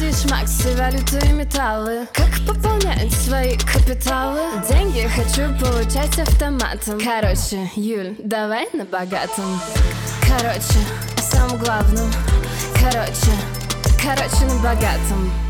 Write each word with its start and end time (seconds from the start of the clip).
Акции, 0.00 0.28
шмакси, 0.28 0.74
валюты 0.76 1.18
и 1.26 1.32
металлы. 1.32 2.06
Как 2.14 2.30
пополнять 2.46 3.12
свои 3.12 3.56
капиталы? 3.58 4.40
Деньги 4.66 5.06
хочу 5.06 5.52
получать 5.58 6.18
автоматом. 6.18 6.98
Короче, 6.98 7.70
Юль, 7.76 8.14
давай 8.18 8.66
на 8.72 8.86
богатом. 8.86 9.60
Короче, 10.22 10.80
о 11.18 11.20
самом 11.20 11.58
главном 11.58 12.10
Короче, 12.80 13.32
короче, 14.02 14.46
на 14.46 14.62
богатом 14.62 15.49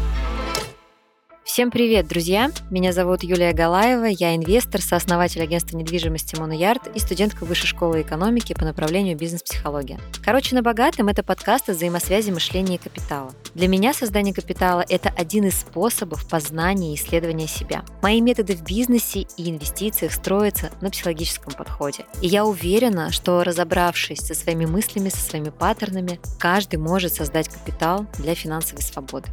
Всем 1.61 1.71
привет, 1.71 2.09
друзья! 2.09 2.51
Меня 2.71 2.91
зовут 2.91 3.23
Юлия 3.23 3.53
Галаева, 3.53 4.07
я 4.07 4.35
инвестор, 4.35 4.81
сооснователь 4.81 5.43
агентства 5.43 5.77
недвижимости 5.77 6.35
Моноярд 6.37 6.97
и 6.97 6.99
студентка 6.99 7.45
Высшей 7.45 7.69
школы 7.69 8.01
экономики 8.01 8.55
по 8.55 8.65
направлению 8.65 9.15
бизнес-психология. 9.15 10.01
Короче, 10.25 10.55
на 10.55 10.63
богатом 10.63 11.09
это 11.09 11.23
подкаст 11.23 11.69
о 11.69 11.73
взаимосвязи 11.73 12.31
мышления 12.31 12.77
и 12.77 12.79
капитала. 12.79 13.35
Для 13.55 13.69
меня 13.69 13.93
создание 13.93 14.33
капитала– 14.33 14.83
это 14.89 15.11
один 15.11 15.49
из 15.49 15.61
способов 15.61 16.27
познания 16.27 16.95
и 16.95 16.97
исследования 16.97 17.47
себя. 17.47 17.85
Мои 18.01 18.23
методы 18.23 18.57
в 18.57 18.63
бизнесе 18.63 19.27
и 19.37 19.51
инвестициях 19.51 20.15
строятся 20.15 20.71
на 20.81 20.89
психологическом 20.89 21.53
подходе. 21.53 22.07
И 22.23 22.27
я 22.27 22.47
уверена, 22.47 23.13
что 23.13 23.45
разобравшись 23.45 24.21
со 24.21 24.33
своими 24.33 24.65
мыслями, 24.65 25.11
со 25.11 25.19
своими 25.19 25.51
паттернами, 25.51 26.21
каждый 26.39 26.77
может 26.77 27.13
создать 27.13 27.51
капитал 27.51 28.07
для 28.17 28.35
финансовой 28.35 28.81
свободы. 28.81 29.29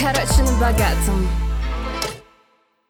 Короче, 0.00 0.42
на 0.50 0.58
богатом. 0.58 1.28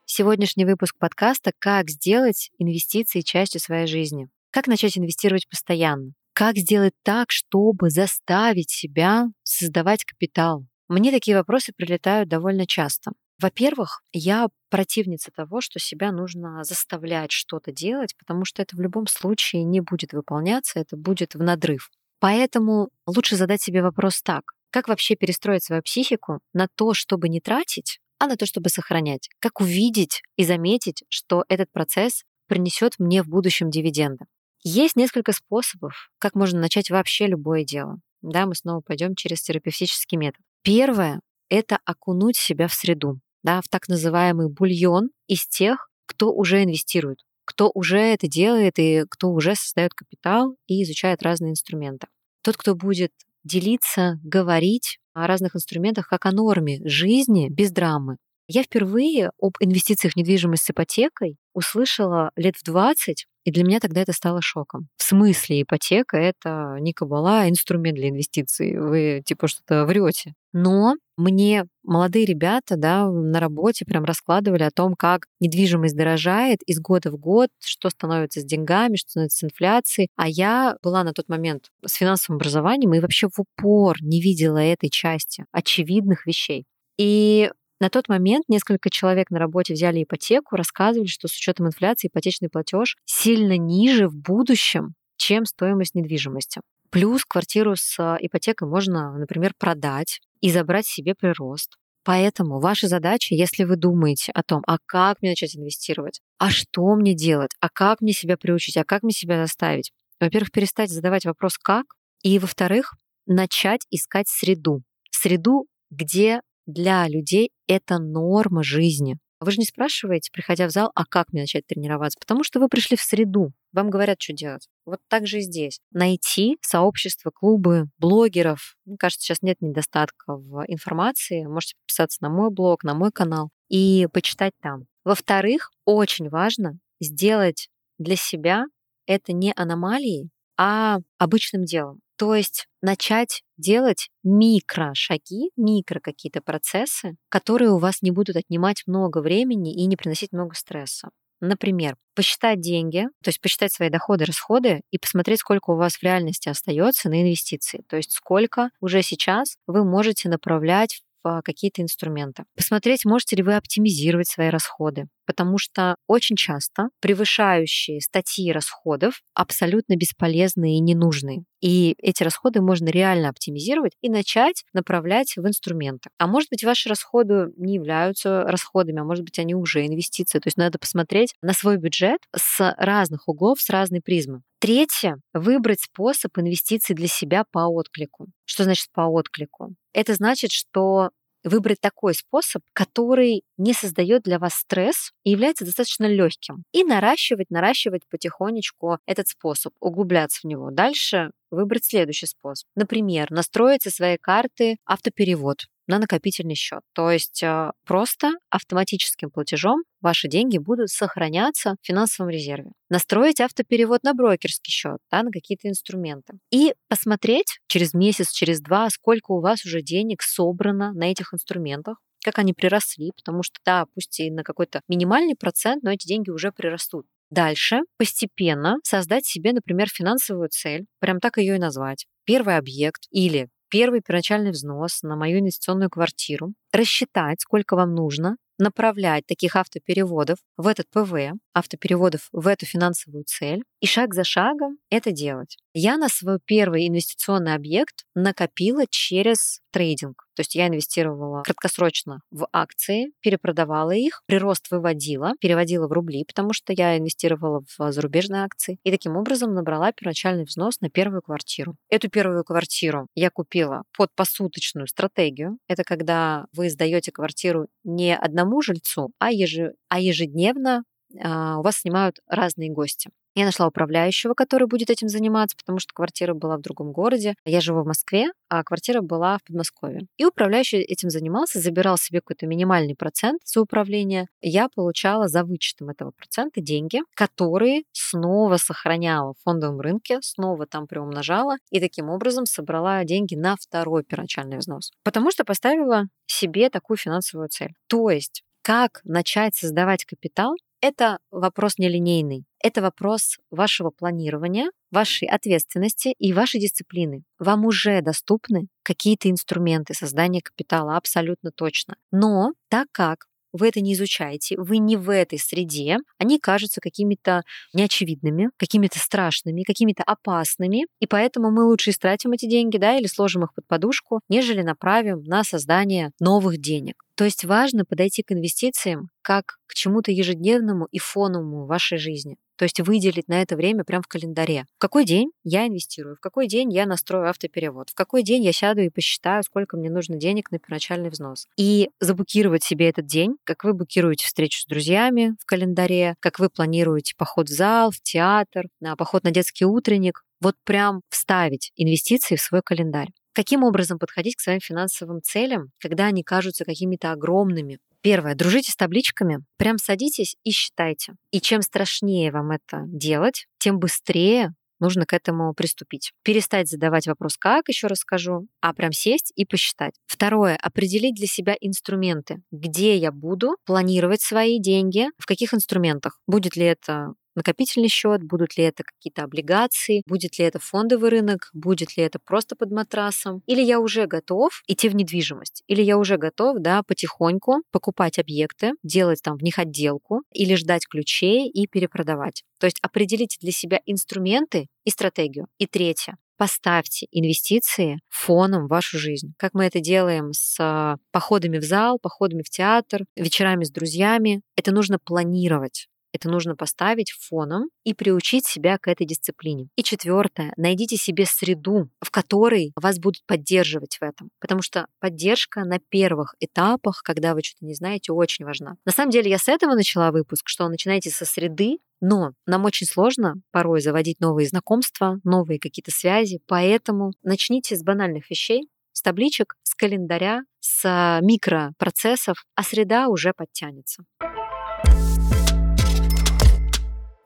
Сегодняшний 0.05 0.65
выпуск 0.65 0.95
подкаста 0.97 1.51
«Как 1.59 1.91
сделать 1.91 2.53
инвестиции 2.59 3.23
частью 3.23 3.61
своей 3.61 3.89
жизни». 3.89 4.29
Как 4.53 4.69
начать 4.69 4.97
инвестировать 4.97 5.49
постоянно? 5.49 6.13
Как 6.35 6.57
сделать 6.57 6.93
так, 7.03 7.33
чтобы 7.33 7.91
заставить 7.91 8.71
себя 8.71 9.27
создавать 9.43 10.05
капитал? 10.05 10.67
Мне 10.87 11.11
такие 11.11 11.37
вопросы 11.37 11.73
прилетают 11.77 12.29
довольно 12.29 12.65
часто. 12.65 13.11
Во-первых, 13.41 14.03
я 14.13 14.47
противница 14.69 15.33
того, 15.33 15.61
что 15.61 15.81
себя 15.81 16.13
нужно 16.13 16.63
заставлять 16.63 17.33
что-то 17.33 17.73
делать, 17.73 18.15
потому 18.19 18.45
что 18.45 18.63
это 18.63 18.77
в 18.77 18.81
любом 18.81 19.09
случае 19.09 19.65
не 19.65 19.81
будет 19.81 20.13
выполняться, 20.13 20.79
это 20.79 20.97
будет 20.97 21.35
в 21.35 21.43
надрыв. 21.43 21.91
Поэтому 22.21 22.91
лучше 23.05 23.35
задать 23.35 23.63
себе 23.63 23.83
вопрос 23.83 24.23
так. 24.23 24.53
Как 24.71 24.89
вообще 24.89 25.17
перестроить 25.17 25.65
свою 25.65 25.83
психику 25.83 26.41
на 26.53 26.69
то, 26.75 26.95
чтобы 26.95 27.29
не 27.29 27.41
тратить, 27.41 27.99
а 28.19 28.27
на 28.27 28.37
то, 28.37 28.47
чтобы 28.47 28.69
сохранять? 28.69 29.29
Как 29.41 29.61
увидеть 29.61 30.23
и 30.37 30.45
заметить, 30.45 31.05
что 31.09 31.45
этот 31.49 31.73
процесс 31.73 32.23
принесет 32.47 32.95
мне 32.99 33.23
в 33.23 33.29
будущем 33.29 33.71
дивиденды? 33.71 34.27
Есть 34.63 34.95
несколько 34.95 35.33
способов, 35.33 36.11
как 36.19 36.35
можно 36.35 36.61
начать 36.61 36.91
вообще 36.91 37.27
любое 37.27 37.65
дело. 37.65 37.99
Да, 38.23 38.47
мы 38.47 38.55
снова 38.55 38.81
пойдем 38.81 39.15
через 39.15 39.41
терапевтический 39.43 40.19
метод. 40.19 40.43
Первое— 40.63 41.21
это 41.49 41.79
окунуть 41.85 42.37
себя 42.37 42.69
в 42.69 42.75
среду, 42.75 43.19
да, 43.43 43.63
в 43.63 43.69
так 43.69 43.89
называемый 43.89 44.51
бульон 44.51 45.11
из 45.27 45.47
тех, 45.47 45.89
кто 46.05 46.33
уже 46.33 46.63
инвестирует, 46.63 47.21
кто 47.47 47.71
уже 47.73 47.99
это 47.99 48.29
делает 48.29 48.79
и 48.79 49.05
кто 49.09 49.31
уже 49.31 49.55
создает 49.55 49.95
капитал 49.95 50.57
и 50.67 50.83
изучает 50.83 51.23
разные 51.23 51.53
инструменты. 51.53 52.09
Тот, 52.43 52.57
кто 52.57 52.75
будет 52.75 53.13
делиться, 53.45 54.19
говорить 54.23 54.99
о 55.15 55.27
разных 55.27 55.57
инструментах 55.57 56.09
как 56.09 56.27
о 56.27 56.33
норме 56.33 56.81
жизни 56.89 57.49
без 57.49 57.73
драмы. 57.73 58.17
Я 58.53 58.65
впервые 58.65 59.31
об 59.41 59.53
инвестициях 59.61 60.15
в 60.15 60.17
недвижимость 60.17 60.65
с 60.65 60.71
ипотекой 60.71 61.37
услышала 61.55 62.33
лет 62.35 62.57
в 62.57 62.65
20, 62.65 63.27
и 63.45 63.53
для 63.53 63.63
меня 63.63 63.79
тогда 63.79 64.01
это 64.01 64.13
стало 64.13 64.43
шоком. 64.43 64.89
В 64.97 65.05
смысле 65.05 65.63
ипотека— 65.63 66.17
это 66.19 66.79
не 66.81 66.93
кабала, 66.93 67.43
а 67.43 67.49
инструмент 67.49 67.97
для 67.97 68.09
инвестиций. 68.09 68.77
Вы 68.77 69.23
типа 69.25 69.47
что-то 69.47 69.87
врете. 69.87 70.35
Но 70.53 70.97
мне 71.17 71.67
молодые 71.85 72.27
ребята 72.27 72.75
да, 72.77 73.09
на 73.09 73.39
работе 73.39 73.85
прям 73.85 74.03
раскладывали 74.03 74.65
о 74.65 74.73
том, 74.73 74.97
как 74.97 75.27
недвижимость 75.39 75.97
дорожает 75.97 76.59
из 76.67 76.81
года 76.81 77.13
в 77.13 77.19
год, 77.19 77.51
что 77.61 77.89
становится 77.89 78.41
с 78.41 78.45
деньгами, 78.45 78.97
что 78.97 79.11
становится 79.11 79.39
с 79.39 79.45
инфляцией. 79.45 80.09
А 80.17 80.27
я 80.27 80.77
была 80.83 81.05
на 81.05 81.13
тот 81.13 81.29
момент 81.29 81.69
с 81.87 81.93
финансовым 81.93 82.39
образованием 82.39 82.95
и 82.95 83.01
вообще 83.01 83.29
в 83.29 83.39
упор 83.39 84.03
не 84.03 84.21
видела 84.21 84.59
этой 84.59 84.91
части 84.91 85.45
очевидных 85.53 86.27
вещей. 86.27 86.65
И 86.99 87.49
на 87.81 87.89
тот 87.91 88.09
момент 88.09 88.45
несколько 88.49 88.91
человек 88.91 89.31
на 89.31 89.39
работе 89.39 89.75
взяли 89.75 90.03
ипотеку, 90.03 90.57
рассказывали, 90.57 91.09
что 91.09 91.29
с 91.29 91.33
учетом 91.33 91.67
инфляции 91.67 92.09
ипотечный 92.09 92.51
платеж 92.51 92.97
сильно 93.07 93.57
ниже 93.57 94.09
в 94.09 94.15
будущем, 94.15 94.95
чем 95.17 95.47
стоимость 95.47 95.95
недвижимости. 95.95 96.61
Плюс 96.91 97.25
квартиру 97.25 97.77
с 97.77 97.99
а, 97.99 98.19
ипотекой 98.21 98.69
можно, 98.69 99.17
например, 99.17 99.55
продать 99.57 100.21
и 100.41 100.51
забрать 100.51 100.87
себе 100.87 101.15
прирост. 101.15 101.77
Поэтому 102.05 102.61
ваша 102.61 102.89
задача, 102.89 103.35
если 103.35 103.65
вы 103.65 103.77
думаете 103.77 104.33
о 104.33 104.43
том, 104.43 104.63
а 104.67 104.79
как 104.87 105.21
мне 105.21 105.33
начать 105.33 105.57
инвестировать, 105.57 106.21
а 106.39 106.51
что 106.51 106.95
мне 106.97 107.15
делать, 107.15 107.53
а 107.61 107.69
как 107.69 108.01
мне 108.01 108.13
себя 108.13 108.37
приучить, 108.37 108.77
а 108.77 108.85
как 108.85 109.03
мне 109.03 109.13
себя 109.13 109.37
заставить, 109.37 109.93
во-первых, 110.19 110.51
перестать 110.51 110.91
задавать 110.91 111.25
вопрос 111.25 111.57
«как», 111.59 111.85
и, 112.23 112.39
во-вторых, 112.39 112.95
начать 113.27 113.87
искать 113.91 114.29
среду. 114.29 114.83
Среду, 115.11 115.67
где 115.91 116.43
для 116.67 117.09
людей 117.09 117.51
это 117.67 117.99
норма 117.99 118.63
жизни. 118.63 119.19
Вы 119.41 119.53
же 119.53 119.59
не 119.59 119.65
спрашиваете, 119.65 120.31
приходя 120.33 120.67
в 120.67 120.71
зал, 120.71 120.91
а 120.95 121.07
как 121.07 121.33
мне 121.33 121.43
начать 121.43 121.67
тренироваться? 121.67 122.19
Потому 122.21 122.45
что 122.45 122.61
вы 122.61 122.69
пришли 122.69 122.97
в 122.97 123.01
среду, 123.01 123.53
вам 123.73 123.89
говорят, 123.89 124.21
что 124.21 124.35
делать. 124.35 124.69
Вот 124.85 125.01
так 125.09 125.27
же 125.27 125.39
и 125.39 125.43
здесь. 125.43 125.81
Найти 125.93 126.59
сообщество, 126.61 127.31
клубы, 127.31 127.87
блогеров. 127.99 128.77
Мне 128.85 128.99
кажется, 128.99 129.25
сейчас 129.25 129.41
нет 129.41 129.57
недостатка 129.61 130.37
в 130.37 130.65
информации. 130.69 131.47
Можете 131.47 131.77
подписаться 131.77 132.19
на 132.21 132.29
мой 132.29 132.51
блог, 132.51 132.85
на 132.85 132.95
мой 132.95 133.11
канал 133.13 133.49
и 133.69 134.09
почитать 134.13 134.53
там. 134.61 134.85
Во-вторых, 135.05 135.71
очень 135.87 136.29
важно 136.29 136.79
сделать 137.01 137.69
для 137.99 138.17
себя 138.17 138.65
это 139.07 139.33
не 139.33 139.53
аномалией, 139.57 140.31
а 140.59 140.99
обычным 141.19 141.65
делом. 141.65 142.01
То 142.21 142.35
есть 142.35 142.67
начать 142.83 143.41
делать 143.57 144.11
микрошаги, 144.23 145.49
микро 145.57 146.01
какие-то 146.01 146.43
процессы, 146.43 147.17
которые 147.31 147.71
у 147.71 147.79
вас 147.79 148.03
не 148.03 148.11
будут 148.11 148.37
отнимать 148.37 148.83
много 148.87 149.23
времени 149.23 149.73
и 149.73 149.87
не 149.87 149.97
приносить 149.97 150.31
много 150.31 150.55
стресса. 150.55 151.09
Например, 151.41 151.97
посчитать 152.15 152.61
деньги, 152.61 153.07
то 153.25 153.29
есть 153.29 153.41
посчитать 153.41 153.73
свои 153.73 153.89
доходы, 153.89 154.27
расходы 154.27 154.83
и 154.91 154.99
посмотреть, 154.99 155.41
сколько 155.41 155.71
у 155.71 155.77
вас 155.77 155.95
в 155.95 156.03
реальности 156.03 156.51
остается 156.51 157.09
на 157.09 157.23
инвестиции. 157.23 157.85
То 157.89 157.97
есть 157.97 158.13
сколько 158.13 158.69
уже 158.83 159.01
сейчас 159.01 159.57
вы 159.67 159.83
можете 159.87 160.29
направлять 160.29 161.01
в 161.23 161.43
какие-то 161.45 161.83
инструменты. 161.83 162.45
Посмотреть, 162.57 163.05
можете 163.05 163.37
ли 163.37 163.43
вы 163.43 163.57
оптимизировать 163.57 164.29
свои 164.29 164.49
расходы, 164.49 165.07
потому 165.27 165.59
что 165.59 165.97
очень 166.07 166.37
часто 166.37 166.89
превышающие 167.01 168.01
статьи 168.01 168.51
расходов 168.53 169.23
абсолютно 169.35 169.97
бесполезные 169.97 170.77
и 170.77 170.81
ненужные. 170.81 171.45
И 171.61 171.95
эти 171.99 172.23
расходы 172.23 172.61
можно 172.61 172.89
реально 172.89 173.29
оптимизировать 173.29 173.93
и 174.01 174.09
начать 174.09 174.65
направлять 174.73 175.35
в 175.37 175.47
инструменты. 175.47 176.11
А 176.19 176.27
может 176.27 176.49
быть, 176.51 176.65
ваши 176.65 176.89
расходы 176.89 177.53
не 177.57 177.75
являются 177.75 178.43
расходами, 178.43 179.01
а 179.01 179.05
может 179.05 179.25
быть, 179.25 179.39
они 179.39 179.55
уже 179.55 179.87
инвестиции. 179.87 180.39
То 180.39 180.47
есть 180.49 180.57
надо 180.57 180.79
посмотреть 180.79 181.35
на 181.43 181.53
свой 181.53 181.77
бюджет 181.77 182.21
с 182.35 182.75
разных 182.79 183.29
углов, 183.29 183.61
с 183.61 183.71
разной 183.71 184.01
призмы. 184.01 184.43
Третье— 184.61 185.17
выбрать 185.33 185.81
способ 185.81 186.39
инвестиций 186.39 186.95
для 186.95 187.09
себя 187.09 187.45
по 187.51 187.61
отклику. 187.61 188.27
Что 188.45 188.65
значит 188.65 188.89
по 188.93 189.01
отклику? 189.03 189.75
Это 189.95 190.13
значит, 190.15 190.53
что 190.53 191.11
выбрать 191.45 191.81
такой 191.81 192.15
способ, 192.15 192.63
который 192.75 193.43
не 193.57 193.73
создает 193.73 194.23
для 194.23 194.39
вас 194.39 194.55
стресс 194.55 195.13
и 195.25 195.31
является 195.31 195.65
достаточно 195.65 196.05
легким. 196.05 196.65
И 196.73 196.85
наращивать, 196.85 197.51
наращивать 197.51 198.03
потихонечку 198.11 198.99
этот 199.07 199.29
способ, 199.29 199.73
углубляться 199.81 200.41
в 200.43 200.45
него. 200.45 200.71
Дальше 200.71 201.31
выбрать 201.51 201.87
следующий 201.87 202.27
способ. 202.27 202.69
Например, 202.77 203.31
настроить 203.31 203.83
со 203.83 203.91
своей 203.91 204.19
карты 204.19 204.77
автоперевод 204.85 205.67
на 205.91 205.99
накопительный 205.99 206.55
счет. 206.55 206.81
То 206.95 207.11
есть 207.11 207.43
а, 207.43 207.73
просто 207.85 208.31
автоматическим 208.49 209.31
платежом 209.31 209.83
ваши 210.01 210.29
деньги 210.29 210.57
будут 210.57 210.89
сохраняться 210.89 211.75
в 211.83 211.87
финансовом 211.87 212.31
резерве. 212.31 212.71
Настроить 212.89 213.41
автоперевод 213.41 214.03
на 214.03 214.15
брокерский 214.15 214.71
счет, 214.71 214.99
да, 215.11 215.23
на 215.23 215.31
какие-то 215.31 215.69
инструменты. 215.69 216.35
И 216.51 216.75
посмотреть 216.89 217.59
через 217.67 217.93
месяц, 217.93 218.31
через 218.31 218.61
два, 218.61 218.89
сколько 218.89 219.33
у 219.33 219.41
вас 219.41 219.65
уже 219.67 219.83
денег 219.83 220.23
собрано 220.23 220.93
на 220.93 221.11
этих 221.11 221.35
инструментах, 221.35 221.99
как 222.25 222.39
они 222.39 222.53
приросли, 222.53 223.13
потому 223.17 223.43
что, 223.43 223.57
да, 223.65 223.85
пусть 223.95 224.21
и 224.21 224.31
на 224.31 224.45
какой-то 224.45 224.81
минимальный 224.89 225.37
процент, 225.37 225.83
но 225.83 225.91
эти 225.91 226.07
деньги 226.07 226.31
уже 226.31 226.53
прирастут. 226.53 227.07
Дальше 227.31 227.81
постепенно 227.97 228.77
создать 228.83 229.25
себе, 229.25 229.53
например, 229.53 229.89
финансовую 229.89 230.49
цель, 230.51 230.87
прям 230.99 231.21
так 231.21 231.39
ее 231.39 231.57
и 231.57 231.61
назвать. 231.61 232.07
Первый 232.25 232.57
объект 232.57 233.03
или 233.11 233.49
первый 233.71 234.03
первоначальный 234.03 234.51
взнос 234.51 235.03
на 235.03 235.17
мою 235.17 235.39
инвестиционную 235.39 235.91
квартиру 235.91 236.53
рассчитать, 236.73 237.41
сколько 237.41 237.77
вам 237.77 237.95
нужно, 237.95 238.37
направлять 238.61 239.27
таких 239.27 239.57
автопереводов 239.57 240.39
в 240.57 240.67
этот 240.67 240.87
ПВ, 240.91 241.33
автопереводов 241.55 242.29
в 242.33 242.47
эту 242.47 242.67
финансовую 242.67 243.25
цель, 243.25 243.63
и 243.81 243.87
шаг 243.87 244.15
за 244.15 244.25
шагом 244.25 244.77
это 244.91 245.11
делать. 245.11 245.57
Я 245.73 245.97
на 245.97 246.09
свой 246.09 246.39
первый 246.45 246.87
инвестиционный 246.87 247.55
объект 247.55 248.05
накопила 248.15 248.85
через 248.89 249.61
трейдинг. 249.73 250.27
То 250.35 250.41
есть 250.41 250.55
я 250.55 250.69
инвестировала 250.69 251.43
краткосрочно 251.43 252.21
в 252.31 252.47
акции, 252.53 253.13
перепродавала 253.21 253.93
их, 253.93 254.23
прирост 254.27 254.71
выводила, 254.71 255.33
переводила 255.41 255.87
в 255.87 255.93
рубли, 255.93 256.25
потому 256.25 256.53
что 256.53 256.73
я 256.73 256.99
инвестировала 256.99 257.63
в 257.77 257.93
зарубежные 257.93 258.43
акции. 258.43 258.79
И 258.85 258.91
таким 258.91 259.17
образом 259.17 259.55
набрала 259.55 259.93
первоначальный 259.93 260.45
взнос 260.45 260.81
на 260.81 260.91
первую 260.91 261.23
квартиру. 261.23 261.77
Эту 261.89 262.11
первую 262.11 262.45
квартиру 262.45 263.07
я 263.15 263.31
купила 263.31 263.85
под 263.97 264.11
посуточную 264.15 264.89
стратегию. 264.89 265.59
Это 265.69 265.85
когда 265.85 266.47
вы 266.53 266.60
сдаете 266.69 267.13
квартиру 267.13 267.69
не 267.85 268.17
одному 268.17 268.61
жильцу, 268.63 269.13
а, 269.19 269.31
еж... 269.31 269.73
а 269.89 270.01
ежедневно 270.01 270.85
у 271.15 271.63
вас 271.63 271.79
снимают 271.79 272.21
разные 272.29 272.71
гости. 272.71 273.11
Я 273.37 273.45
нашла 273.45 273.69
управляющего, 273.69 274.35
который 274.35 274.67
будет 274.67 274.91
этим 274.91 275.09
заниматься, 275.09 275.57
потому 275.57 275.79
что 275.79 275.95
квартира 275.95 276.35
была 276.35 276.57
в 276.57 276.63
другом 276.63 276.93
городе. 276.93 277.35
Я 277.45 277.61
живу 277.61 277.83
в 277.83 277.87
Москве, 277.87 278.33
а 278.49 278.65
квартира 278.65 279.03
была 279.03 279.39
в 279.39 279.45
Подмосковье. 279.45 280.07
И 280.17 280.25
управляющий 280.25 280.79
этим 280.79 281.11
занимался, 281.11 281.61
забирал 281.61 281.97
себе 281.97 282.21
какой-то 282.21 282.47
минимальный 282.47 282.97
процент 282.97 283.41
за 283.45 283.61
управление. 283.61 284.27
Я 284.41 284.69
получала 284.69 285.29
за 285.29 285.45
вычетом 285.45 285.91
этого 285.91 286.11
процента 286.11 286.61
деньги, 286.61 287.01
которые 287.15 287.85
снова 287.93 288.57
сохраняла 288.57 289.35
в 289.35 289.43
фондовом 289.45 289.81
рынке, 289.81 290.19
снова 290.23 290.67
там 290.67 290.89
приумножала 290.89 291.57
и 291.71 291.79
таким 291.79 292.11
образом 292.11 292.47
собрала 292.47 293.05
деньги 293.05 293.37
на 293.37 293.55
второй 293.57 294.03
первоначальный 294.03 294.59
взнос. 294.59 294.91
Потому 295.05 295.31
что 295.31 295.45
поставила 295.45 296.07
себе 296.27 296.69
такую 296.69 296.97
финансовую 296.97 297.49
цель. 297.49 297.75
То 297.87 298.11
есть 298.11 298.43
как 298.63 299.01
начать 299.05 299.55
создавать 299.55 300.05
капитал, 300.05 300.55
это 300.81 301.19
вопрос 301.31 301.79
нелинейный. 301.79 302.45
Это 302.63 302.83
вопрос 302.83 303.37
вашего 303.51 303.91
планирования, 303.91 304.71
вашей 304.91 305.29
ответственности 305.29 306.15
и 306.19 306.33
вашей 306.33 306.61
дисциплины. 306.61 307.23
Вам 307.39 307.65
уже 307.65 308.03
доступны 308.03 308.69
какие-то 308.83 309.31
инструменты 309.31 309.95
создания 309.95 310.43
капитала, 310.43 310.97
абсолютно 310.97 311.53
точно. 311.53 311.97
Но 312.11 312.53
так 312.69 312.89
как 312.93 313.27
вы 313.53 313.69
это 313.69 313.81
не 313.81 313.95
изучаете, 313.95 314.57
вы 314.59 314.79
не 314.79 314.97
в 314.97 315.11
этой 315.11 315.39
среде, 315.39 315.99
они 316.19 316.39
кажутся 316.39 316.81
какими-то 316.81 317.43
неочевидными, 317.73 318.51
какими-то 318.57 318.99
страшными, 318.99 319.63
какими-то 319.63 320.03
опасными, 320.03 320.87
и 321.01 321.07
поэтому 321.07 321.51
мы 321.51 321.65
лучше 321.65 321.91
истратим 321.91 322.33
эти 322.33 322.47
деньги, 322.47 322.77
да, 322.77 322.97
или 322.97 323.07
сложим 323.07 323.45
их 323.45 323.55
под 323.55 323.67
подушку, 323.67 324.21
нежели 324.29 324.63
направим 324.63 325.23
на 325.25 325.45
создание 325.45 326.13
новых 326.21 326.61
денег. 326.61 327.05
То 327.15 327.25
есть 327.25 327.45
важно 327.45 327.85
подойти 327.85 328.23
к 328.23 328.33
инвестициям 328.33 329.11
как 329.23 329.59
к 329.67 329.75
чему-то 329.75 330.11
ежедневному 330.11 330.87
и 330.91 330.99
фоновому 330.99 331.65
в 331.65 331.69
вашей 331.69 331.99
жизни. 331.99 332.37
То 332.61 332.65
есть 332.65 332.79
выделить 332.79 333.27
на 333.27 333.41
это 333.41 333.57
время 333.57 333.85
прямо 333.85 334.03
в 334.03 334.07
календаре. 334.07 334.67
В 334.77 334.79
какой 334.79 335.07
день 335.07 335.31
я 335.45 335.67
инвестирую, 335.67 336.17
в 336.17 336.21
какой 336.21 336.47
день 336.47 336.71
я 336.71 336.85
настрою 336.85 337.31
автоперевод, 337.31 337.89
в 337.89 337.95
какой 337.95 338.23
день 338.23 338.45
я 338.45 338.53
сяду 338.53 338.83
и 338.83 338.91
посчитаю, 338.91 339.43
сколько 339.45 339.79
мне 339.79 339.89
нужно 339.89 340.17
денег 340.17 340.51
на 340.51 340.59
первоначальный 340.59 341.09
взнос. 341.09 341.47
И 341.57 341.89
заблокировать 342.01 342.63
себе 342.63 342.91
этот 342.91 343.07
день, 343.07 343.37
как 343.45 343.65
вы 343.65 343.73
блокируете 343.73 344.27
встречу 344.27 344.61
с 344.61 344.67
друзьями 344.67 345.37
в 345.41 345.47
календаре, 345.47 346.17
как 346.21 346.39
вы 346.39 346.51
планируете 346.51 347.15
поход 347.17 347.49
в 347.49 347.51
зал, 347.51 347.93
в 347.93 348.03
театр, 348.03 348.67
на 348.79 348.95
поход 348.95 349.25
на 349.25 349.31
детский 349.31 349.65
утренник. 349.65 350.23
Вот 350.43 350.57
прям 350.63 351.01
вставить 351.09 351.73
инвестиции 351.77 352.37
в 352.37 352.43
свой 352.43 352.61
календарь. 352.63 353.09
Каким 353.33 353.65
образом 353.65 353.99
подходить 353.99 354.37
к 354.37 354.41
своим 354.41 354.61
финансовым 354.61 355.23
целям, 355.23 355.71
когда 355.79 356.05
они 356.05 356.23
кажутся 356.23 356.67
какими-то 356.67 357.13
огромными, 357.13 357.79
Первое. 358.03 358.35
Дружите 358.35 358.73
с 358.73 358.77
табличками. 358.77 359.45
Прям 359.59 359.79
садитесь 359.79 360.37
и 360.45 360.51
считайте. 360.51 361.15
И 361.31 361.41
чем 361.41 361.63
страшнее 361.63 362.33
вам 362.33 362.51
это 362.51 362.83
делать, 362.87 363.47
тем 363.59 363.79
быстрее 363.79 364.55
нужно 364.81 365.05
к 365.05 365.13
этому 365.13 365.53
приступить. 365.55 366.13
Перестать 366.25 366.69
задавать 366.69 367.07
вопрос 367.07 367.37
«как», 367.37 367.69
еще 367.69 367.87
раз 367.87 367.99
скажу, 367.99 368.49
а 368.61 368.73
прям 368.73 368.93
сесть 368.93 369.33
и 369.37 369.45
посчитать. 369.45 369.95
Второе. 370.07 370.57
Определить 370.57 371.15
для 371.15 371.27
себя 371.27 371.55
инструменты. 371.61 372.43
Где 372.51 372.97
я 372.97 373.13
буду 373.13 373.57
планировать 373.67 374.23
свои 374.23 374.59
деньги, 374.59 375.07
в 375.19 375.27
каких 375.27 375.55
инструментах. 375.55 376.19
Будет 376.27 376.57
ли 376.57 376.65
это 376.65 377.13
накопительный 377.35 377.89
счет, 377.89 378.23
будут 378.23 378.57
ли 378.57 378.65
это 378.65 378.83
какие-то 378.85 379.23
облигации, 379.25 380.03
будет 380.07 380.39
ли 380.39 380.45
это 380.45 380.59
фондовый 380.59 381.11
рынок, 381.11 381.51
будет 381.53 381.97
ли 381.97 382.05
это 382.05 382.19
просто 382.19 382.57
под 382.57 382.71
матрасом, 382.71 383.43
или 383.47 383.63
я 383.63 383.81
уже 383.81 384.07
готов 384.07 384.63
идти 384.67 384.89
в 384.89 384.95
недвижимость, 384.95 385.63
или 385.67 385.83
я 385.83 385.99
уже 385.99 386.17
готов, 386.17 386.59
да, 386.61 386.83
потихоньку 386.83 387.63
покупать 387.71 388.19
объекты, 388.19 388.73
делать 388.83 389.23
там 389.23 389.37
в 389.37 389.43
них 389.43 389.59
отделку, 389.59 390.23
или 390.33 390.55
ждать 390.55 390.87
ключей 390.87 391.49
и 391.49 391.67
перепродавать. 391.67 392.45
То 392.59 392.67
есть 392.67 392.79
определите 392.83 393.39
для 393.41 393.53
себя 393.53 393.81
инструменты 393.87 394.69
и 394.85 394.91
стратегию. 394.91 395.47
И 395.59 395.67
третье, 395.67 396.17
поставьте 396.37 397.07
инвестиции 397.11 398.01
фоном 398.09 398.67
в 398.67 398.71
вашу 398.71 398.99
жизнь. 398.99 399.35
Как 399.37 399.53
мы 399.53 399.65
это 399.65 399.81
делаем 399.81 400.33
с 400.33 400.57
а, 400.59 400.97
походами 401.13 401.59
в 401.59 401.65
зал, 401.65 401.99
походами 401.99 402.43
в 402.43 402.49
театр, 402.49 403.05
вечерами 403.15 403.65
с 403.65 403.71
друзьями. 403.71 404.41
Это 404.57 404.73
нужно 404.73 404.99
планировать. 404.99 405.89
Это 406.13 406.29
нужно 406.29 406.57
поставить 406.57 407.13
фоном 407.13 407.69
и 407.85 407.95
приучить 407.95 408.47
себя 408.47 408.79
к 408.79 408.89
этой 408.89 409.07
дисциплине. 409.07 409.69
И 409.77 409.83
четвертое, 409.83 410.53
найдите 410.57 410.97
себе 410.97 411.27
среду, 411.27 411.89
в 412.01 412.11
которой 412.11 412.73
вас 412.77 412.99
будут 412.99 413.25
поддерживать 413.27 413.99
в 414.01 414.03
этом. 414.03 414.31
Потому 414.41 414.63
что 414.63 414.87
поддержка 414.99 415.65
на 415.65 415.79
первых 415.79 416.35
этапах, 416.41 417.03
когда 417.05 417.35
вы 417.35 417.43
что-то 417.43 417.65
не 417.65 417.75
знаете, 417.75 418.13
очень 418.13 418.45
важна. 418.45 418.77
На 418.85 418.93
самом 418.93 419.11
деле 419.11 419.31
я 419.31 419.39
с 419.39 419.49
этого 419.49 419.75
начала 419.75 420.11
выпуск, 420.11 420.49
что 420.49 420.69
начинайте 420.69 421.11
со 421.11 421.25
среды, 421.25 421.79
но 422.01 422.33
нам 422.47 422.65
очень 422.65 422.87
сложно 422.87 423.35
порой 423.51 423.81
заводить 423.81 424.21
новые 424.21 424.49
знакомства, 424.49 425.21
новые 425.23 425.61
какие-то 425.61 425.91
связи, 425.91 426.41
поэтому 426.47 427.13
начните 427.23 427.77
с 427.77 427.83
банальных 427.83 428.31
вещей, 428.31 428.69
с 428.93 429.03
табличек, 429.03 429.57
с 429.63 429.75
календаря, 429.75 430.43
с 430.61 431.21
микропроцессов, 431.23 432.45
а 432.55 432.63
среда 432.63 433.09
уже 433.09 433.33
подтянется. 433.33 434.05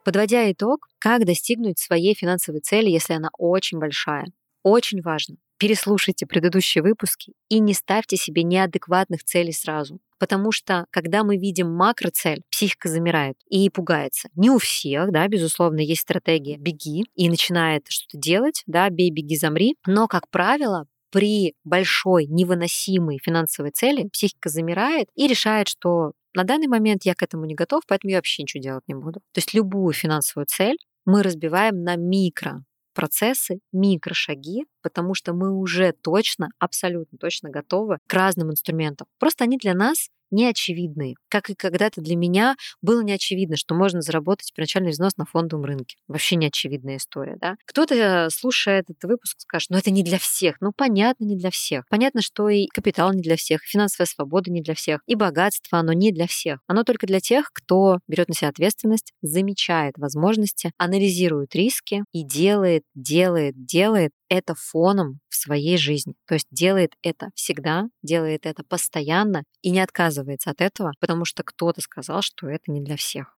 Подводя 0.05 0.51
итог, 0.51 0.87
как 0.99 1.25
достигнуть 1.25 1.79
своей 1.79 2.13
финансовой 2.13 2.61
цели, 2.61 2.91
если 2.91 3.13
она 3.13 3.29
очень 3.39 3.79
большая? 3.79 4.27
Очень 4.61 5.01
важно. 5.01 5.37
Переслушайте 5.57 6.27
предыдущие 6.27 6.83
выпуски 6.83 7.33
и 7.49 7.59
не 7.59 7.73
ставьте 7.73 8.15
себе 8.15 8.43
неадекватных 8.43 9.23
целей 9.23 9.51
сразу. 9.51 9.99
Потому 10.19 10.51
что, 10.51 10.85
когда 10.91 11.23
мы 11.23 11.37
видим 11.37 11.73
макроцель, 11.73 12.43
психика 12.51 12.87
замирает 12.87 13.35
и 13.49 13.67
пугается. 13.71 14.29
Не 14.35 14.51
у 14.51 14.59
всех, 14.59 15.11
да, 15.11 15.27
безусловно, 15.27 15.79
есть 15.79 16.01
стратегия 16.01 16.57
«беги» 16.57 17.05
и 17.15 17.27
начинает 17.27 17.85
что-то 17.87 18.19
делать, 18.19 18.61
да, 18.67 18.89
«бей, 18.91 19.09
беги, 19.09 19.35
замри». 19.37 19.75
Но, 19.87 20.07
как 20.07 20.29
правило, 20.29 20.85
при 21.09 21.55
большой 21.63 22.27
невыносимой 22.27 23.19
финансовой 23.23 23.71
цели 23.71 24.07
психика 24.09 24.49
замирает 24.49 25.07
и 25.15 25.27
решает, 25.27 25.67
что 25.67 26.11
на 26.35 26.43
данный 26.43 26.67
момент 26.67 27.03
я 27.05 27.15
к 27.15 27.23
этому 27.23 27.45
не 27.45 27.55
готов, 27.55 27.83
поэтому 27.87 28.11
я 28.11 28.17
вообще 28.17 28.43
ничего 28.43 28.61
делать 28.61 28.83
не 28.87 28.95
буду. 28.95 29.21
То 29.33 29.39
есть 29.39 29.53
любую 29.53 29.93
финансовую 29.93 30.45
цель 30.47 30.77
мы 31.05 31.23
разбиваем 31.23 31.83
на 31.83 31.95
микро 31.95 32.63
процессы, 32.93 33.59
микрошаги, 33.73 34.63
потому 34.81 35.13
что 35.13 35.33
мы 35.33 35.51
уже 35.51 35.91
точно, 35.91 36.49
абсолютно 36.59 37.17
точно 37.17 37.49
готовы 37.49 37.99
к 38.07 38.13
разным 38.13 38.51
инструментам. 38.51 39.07
Просто 39.19 39.43
они 39.43 39.57
для 39.57 39.73
нас 39.73 40.07
неочевидные. 40.31 41.15
Как 41.29 41.49
и 41.49 41.55
когда-то 41.55 42.01
для 42.01 42.15
меня 42.15 42.55
было 42.81 43.01
неочевидно, 43.01 43.57
что 43.57 43.75
можно 43.75 44.01
заработать 44.01 44.51
первоначальный 44.53 44.91
взнос 44.91 45.17
на 45.17 45.25
фондовом 45.25 45.65
рынке. 45.65 45.97
Вообще 46.07 46.35
неочевидная 46.35 46.97
история, 46.97 47.37
да. 47.39 47.55
Кто-то, 47.65 48.29
слушая 48.31 48.79
этот 48.79 49.03
выпуск, 49.03 49.39
скажет, 49.39 49.69
ну 49.69 49.77
это 49.77 49.91
не 49.91 50.03
для 50.03 50.19
всех. 50.19 50.57
Ну 50.61 50.71
понятно, 50.75 51.25
не 51.25 51.35
для 51.37 51.51
всех. 51.51 51.85
Понятно, 51.89 52.21
что 52.21 52.49
и 52.49 52.67
капитал 52.67 53.13
не 53.13 53.21
для 53.21 53.35
всех, 53.37 53.63
и 53.63 53.67
финансовая 53.67 54.07
свобода 54.07 54.51
не 54.51 54.61
для 54.61 54.75
всех, 54.75 55.01
и 55.07 55.15
богатство, 55.15 55.79
оно 55.79 55.93
не 55.93 56.11
для 56.11 56.27
всех. 56.27 56.59
Оно 56.67 56.83
только 56.83 57.07
для 57.07 57.19
тех, 57.19 57.51
кто 57.53 57.99
берет 58.07 58.29
на 58.29 58.35
себя 58.35 58.49
ответственность, 58.49 59.13
замечает 59.21 59.97
возможности, 59.97 60.71
анализирует 60.77 61.55
риски 61.55 62.03
и 62.11 62.23
делает, 62.23 62.83
делает, 62.93 63.55
делает 63.65 64.11
это 64.29 64.55
фоном 64.55 65.19
своей 65.45 65.77
жизни. 65.77 66.15
То 66.27 66.33
есть 66.33 66.47
делает 66.51 66.93
это 67.01 67.29
всегда, 67.35 67.87
делает 68.01 68.45
это 68.45 68.63
постоянно 68.63 69.43
и 69.61 69.69
не 69.69 69.79
отказывается 69.79 70.49
от 70.51 70.61
этого, 70.61 70.93
потому 70.99 71.25
что 71.25 71.43
кто-то 71.43 71.81
сказал, 71.81 72.21
что 72.21 72.49
это 72.49 72.71
не 72.71 72.81
для 72.81 72.97
всех. 72.97 73.35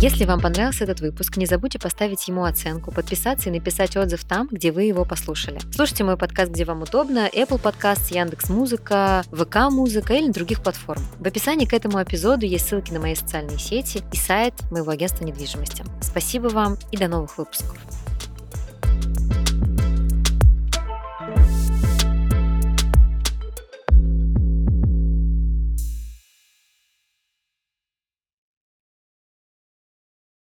Если 0.00 0.26
вам 0.26 0.40
понравился 0.40 0.84
этот 0.84 1.00
выпуск, 1.00 1.36
не 1.36 1.44
забудьте 1.44 1.80
поставить 1.80 2.28
ему 2.28 2.44
оценку, 2.44 2.92
подписаться 2.92 3.48
и 3.48 3.52
написать 3.52 3.96
отзыв 3.96 4.22
там, 4.22 4.46
где 4.48 4.70
вы 4.70 4.84
его 4.84 5.04
послушали. 5.04 5.58
Слушайте 5.74 6.04
мой 6.04 6.16
подкаст, 6.16 6.52
где 6.52 6.64
вам 6.64 6.82
удобно, 6.82 7.28
Apple 7.28 7.60
Podcast, 7.60 8.14
Яндекс 8.14 8.48
Музыка, 8.48 9.24
ВК 9.32 9.72
Музыка 9.72 10.14
или 10.14 10.30
других 10.30 10.62
платформ. 10.62 11.02
В 11.18 11.26
описании 11.26 11.66
к 11.66 11.72
этому 11.72 12.00
эпизоду 12.00 12.46
есть 12.46 12.68
ссылки 12.68 12.92
на 12.92 13.00
мои 13.00 13.16
социальные 13.16 13.58
сети 13.58 14.04
и 14.12 14.16
сайт 14.16 14.54
моего 14.70 14.92
агентства 14.92 15.24
недвижимости. 15.24 15.84
Спасибо 16.00 16.46
вам 16.46 16.76
и 16.92 16.96
до 16.96 17.08
новых 17.08 17.36
выпусков. 17.36 17.76